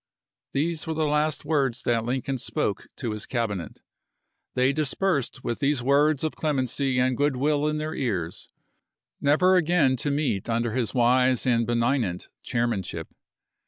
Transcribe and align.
These 0.53 0.87
were 0.87 0.95
the 0.95 1.05
last 1.05 1.45
words 1.45 1.83
that 1.83 2.03
Lincoln 2.03 2.39
spoke 2.39 2.87
to 2.95 3.05
Api. 3.05 3.05
ibises 3.05 3.13
his 3.21 3.25
Cabinet. 3.27 3.81
They 4.55 4.73
dispersed 4.73 5.43
with 5.43 5.59
these 5.59 5.83
words 5.83 6.23
of 6.23 6.35
clemency 6.35 6.97
and 6.97 7.15
good 7.15 7.35
will 7.35 7.67
in 7.67 7.77
their 7.77 7.93
ears, 7.93 8.49
never 9.21 9.57
again 9.57 9.95
to 9.97 10.09
meet 10.09 10.49
under 10.49 10.71
his 10.73 10.95
wise 10.95 11.45
and 11.45 11.67
benignant 11.67 12.29
chairman 12.41 12.81
ship. 12.81 13.09